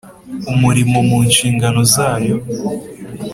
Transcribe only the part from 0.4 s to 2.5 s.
umurimo mu nshingano zayo